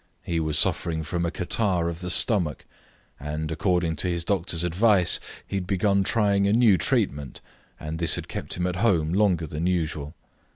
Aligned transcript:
He 0.23 0.39
was 0.39 0.57
suffering 0.57 1.03
from 1.03 1.27
a 1.27 1.29
catarrh 1.29 1.87
of 1.87 1.99
the 2.01 2.09
stomach, 2.09 2.65
and, 3.19 3.51
according 3.51 3.97
to 3.97 4.07
his 4.07 4.23
doctor's 4.23 4.63
advice, 4.63 5.19
he 5.45 5.57
had 5.57 5.67
begun 5.67 6.03
trying 6.03 6.47
a 6.47 6.53
new 6.53 6.75
treatment, 6.75 7.39
and 7.79 7.99
this 7.99 8.15
had 8.15 8.27
kept 8.27 8.55
him 8.55 8.65
at 8.65 8.77
home 8.77 9.13
longer 9.13 9.45
than 9.45 9.67
usual. 9.67 10.15